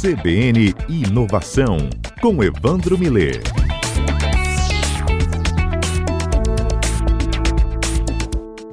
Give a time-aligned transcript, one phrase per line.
[0.00, 1.76] CBN Inovação,
[2.20, 3.42] com Evandro Miller.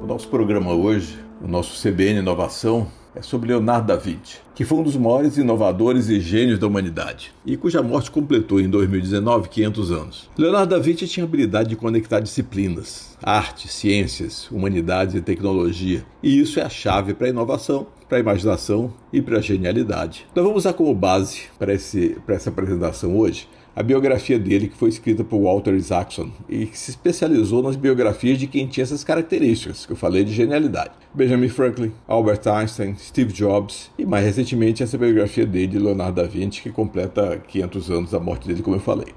[0.00, 2.86] O nosso programa hoje, o nosso CBN Inovação,
[3.16, 7.32] é sobre Leonardo da Vinci, que foi um dos maiores inovadores e gênios da humanidade,
[7.46, 10.30] e cuja morte completou em 2019 500 anos.
[10.36, 16.38] Leonardo da Vinci tinha a habilidade de conectar disciplinas, arte, ciências, humanidades e tecnologia, e
[16.38, 20.26] isso é a chave para a inovação, para a imaginação e para a genialidade.
[20.34, 24.76] Nós vamos usar como base para, esse, para essa apresentação hoje a biografia dele, que
[24.76, 29.04] foi escrita por Walter Isaacson e que se especializou nas biografias de quem tinha essas
[29.04, 30.92] características que eu falei de genialidade.
[31.12, 36.26] Benjamin Franklin, Albert Einstein, Steve Jobs e mais recentemente essa biografia dele de Leonardo da
[36.26, 39.08] Vinci, que completa 500 anos da morte dele, como eu falei.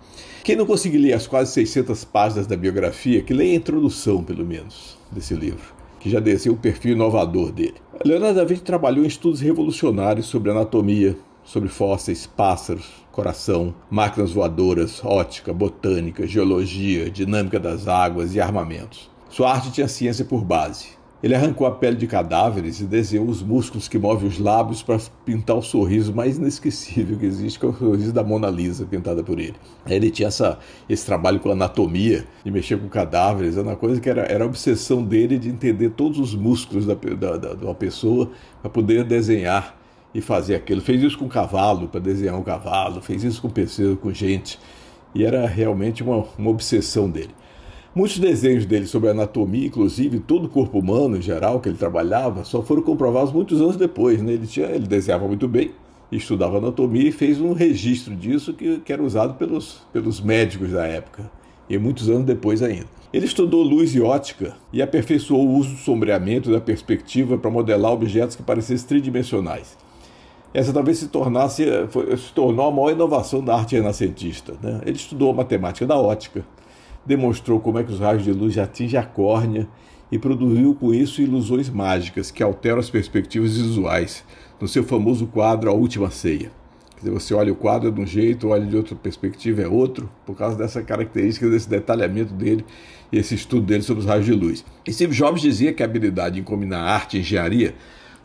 [0.44, 4.46] Quem não conseguir ler as quase 600 páginas da biografia, que leia a introdução, pelo
[4.46, 7.76] menos, desse livro que já desceu o perfil inovador dele.
[8.06, 11.18] Leonardo da Vinci trabalhou em estudos revolucionários sobre anatomia,
[11.50, 19.10] sobre fósseis, pássaros, coração, máquinas voadoras, ótica, botânica, geologia, dinâmica das águas e armamentos.
[19.32, 20.90] Sua arte tinha ciência por base.
[21.24, 25.00] Ele arrancou a pele de cadáveres e desenhou os músculos que movem os lábios para
[25.26, 29.24] pintar o sorriso mais inesquecível que existe, que é o sorriso da Mona Lisa, pintada
[29.24, 29.56] por ele.
[29.88, 34.10] Ele tinha essa, esse trabalho com anatomia, de mexer com cadáveres, era uma coisa que
[34.10, 37.76] era, era a obsessão dele de entender todos os músculos da, da, da, de uma
[37.76, 38.30] pessoa
[38.62, 39.79] para poder desenhar
[40.14, 40.82] e fazer aquilo.
[40.82, 44.60] Fez isso com cavalo, para desenhar um cavalo, fez isso com pessoas, com gente.
[45.14, 47.32] E era realmente uma, uma obsessão dele.
[47.94, 52.44] Muitos desenhos dele sobre anatomia, inclusive todo o corpo humano em geral que ele trabalhava,
[52.44, 54.22] só foram comprovados muitos anos depois.
[54.22, 54.34] Né?
[54.34, 55.72] Ele, tinha, ele desenhava muito bem,
[56.12, 60.86] estudava anatomia e fez um registro disso que, que era usado pelos, pelos médicos da
[60.86, 61.32] época,
[61.68, 62.88] e muitos anos depois ainda.
[63.12, 67.92] Ele estudou luz e ótica e aperfeiçoou o uso do sombreamento da perspectiva para modelar
[67.92, 69.76] objetos que parecessem tridimensionais.
[70.54, 74.56] Essa talvez se tornasse, foi, se tornou a maior inovação da arte renascentista.
[74.62, 74.82] Né?
[74.86, 76.44] Ele estudou a matemática da ótica,
[77.06, 79.68] demonstrou como é que os raios de luz atingem a córnea
[80.12, 84.24] e produziu com isso ilusões mágicas que alteram as perspectivas visuais
[84.60, 86.52] no seu famoso quadro A Última Ceia.
[86.96, 90.10] Quer dizer, você olha o quadro de um jeito, olha de outra perspectiva é outro,
[90.26, 92.66] por causa dessa característica, desse detalhamento dele
[93.12, 94.66] e esse estudo dele sobre os raios de luz.
[94.86, 97.76] E Steve Jobs dizia que a habilidade em combinar arte e engenharia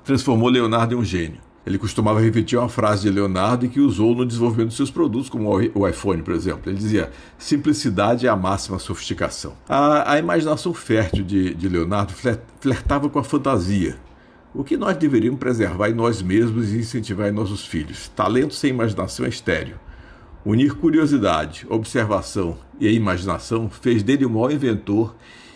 [0.02, 1.38] transformou Leonardo em um gênio.
[1.66, 5.50] Ele costumava repetir uma frase de Leonardo que usou no desenvolvimento de seus produtos, como
[5.74, 6.70] o iPhone, por exemplo.
[6.70, 9.54] Ele dizia: simplicidade é a máxima sofisticação.
[9.68, 12.12] A, a imaginação fértil de, de Leonardo
[12.60, 13.96] flertava com a fantasia,
[14.54, 18.08] o que nós deveríamos preservar em nós mesmos e incentivar em nossos filhos.
[18.08, 19.80] Talento sem imaginação é estéreo.
[20.44, 25.14] Unir curiosidade, observação e imaginação fez dele o maior inventor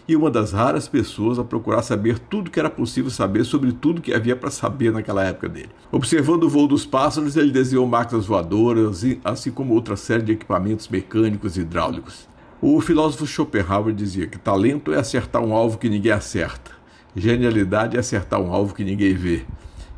[0.08, 4.00] e uma das raras pessoas a procurar saber tudo que era possível saber sobre tudo
[4.00, 5.68] que havia para saber naquela época dele.
[5.92, 10.88] Observando o voo dos pássaros, ele desenhou máquinas voadoras, assim como outra série de equipamentos
[10.88, 12.26] mecânicos e hidráulicos.
[12.60, 16.70] O filósofo Schopenhauer dizia que talento é acertar um alvo que ninguém acerta,
[17.14, 19.44] genialidade é acertar um alvo que ninguém vê.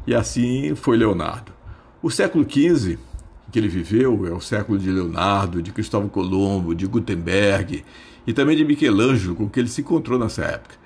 [0.06, 1.52] E assim foi Leonardo.
[2.02, 2.98] O século XV
[3.50, 7.84] que ele viveu é o século de Leonardo, de Cristóvão Colombo, de Gutenberg
[8.26, 10.76] e também de Michelangelo, com que ele se encontrou nessa época.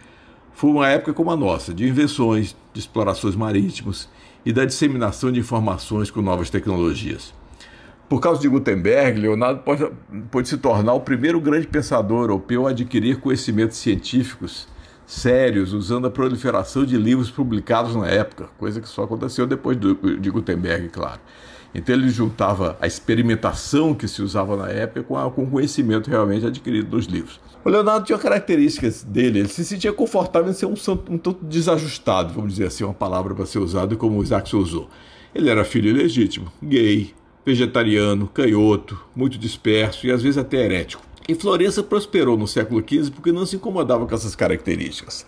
[0.53, 4.09] Foi uma época como a nossa, de invenções, de explorações marítimas
[4.47, 7.35] e da disseminação de informações com novas tecnologias.
[8.09, 9.91] Por causa de Gutenberg, Leonardo pode,
[10.31, 14.69] pode se tornar o primeiro grande pensador europeu a adquirir conhecimentos científicos
[15.07, 20.31] sérios, usando a proliferação de livros publicados na época, coisa que só aconteceu depois de
[20.31, 21.21] Gutenberg, claro.
[21.75, 26.09] Então ele juntava a experimentação que se usava na época com, a, com o conhecimento
[26.09, 27.41] realmente adquirido nos livros.
[27.65, 30.75] O Leonardo tinha características dele, ele se sentia confortável em ser um,
[31.11, 34.89] um tanto desajustado, vamos dizer assim, uma palavra para ser usada como o Isaac usou.
[35.35, 37.13] Ele era filho ilegítimo, gay,
[37.45, 41.03] vegetariano, canhoto, muito disperso e às vezes até herético.
[41.29, 45.27] E Florença prosperou no século XV porque não se incomodava com essas características.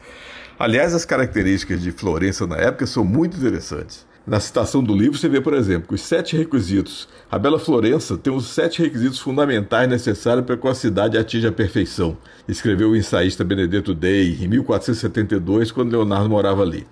[0.58, 4.06] Aliás, as características de Florença na época são muito interessantes.
[4.26, 7.08] Na citação do livro, você vê, por exemplo, os sete requisitos.
[7.30, 11.52] A Bela Florença tem os sete requisitos fundamentais necessários para que a cidade atinja a
[11.52, 12.16] perfeição.
[12.48, 16.84] Escreveu o ensaísta Benedetto Dei em 1472, quando Leonardo morava ali.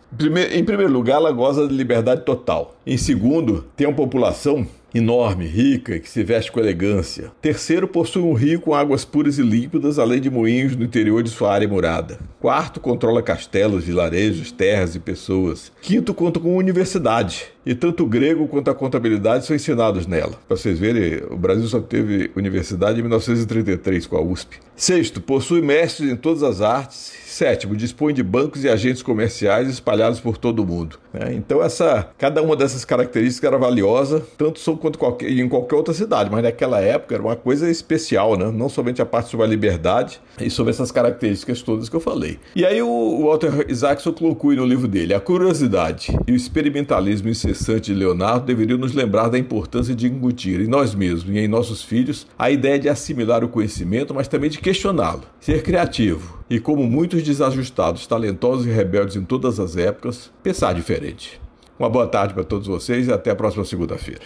[0.52, 2.76] Em primeiro lugar, ela goza de liberdade total.
[2.86, 4.64] Em segundo, tem uma população
[4.94, 7.32] enorme, rica, que se veste com elegância.
[7.42, 11.30] Terceiro, possui um rio com águas puras e límpidas, além de moinhos no interior de
[11.30, 12.18] sua área murada.
[12.40, 15.72] Quarto, controla castelos, vilarejos, terras e pessoas.
[15.82, 20.34] Quinto, conta com universidade E tanto o grego quanto a contabilidade são ensinados nela.
[20.46, 24.58] Para vocês verem, o Brasil só teve universidade em 1933 com a USP.
[24.76, 30.20] Sexto, possui mestres em todas as artes Sétimo, dispõe de bancos e agentes comerciais espalhados
[30.20, 31.00] por todo o mundo.
[31.12, 31.34] Né?
[31.34, 36.30] Então, essa, cada uma dessas características era valiosa, tanto quanto qualquer, em qualquer outra cidade,
[36.30, 38.52] mas naquela época era uma coisa especial, né?
[38.52, 42.38] não somente a parte sobre a liberdade e sobre essas características todas que eu falei.
[42.54, 47.53] E aí o Walter Isaacson conclui no livro dele: a curiosidade e o experimentalismo incessante
[47.80, 51.82] de Leonardo deveriam nos lembrar da importância de incutir em nós mesmos e em nossos
[51.82, 56.84] filhos a ideia de assimilar o conhecimento, mas também de questioná-lo, ser criativo e, como
[56.84, 61.40] muitos desajustados, talentosos e rebeldes em todas as épocas, pensar diferente.
[61.78, 64.24] Uma boa tarde para todos vocês e até a próxima segunda-feira.